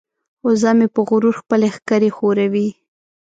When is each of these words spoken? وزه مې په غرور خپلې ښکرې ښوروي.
وزه 0.45 0.71
مې 0.77 0.87
په 0.93 1.01
غرور 1.07 1.35
خپلې 1.41 1.67
ښکرې 1.75 2.09
ښوروي. 2.17 2.67